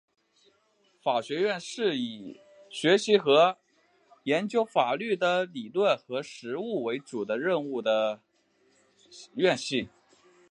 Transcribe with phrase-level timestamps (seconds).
[1.03, 2.39] 法学院是以
[2.71, 3.59] 学习和
[4.23, 8.19] 研究法律的理论和实务为主要任务的
[9.35, 9.89] 院系。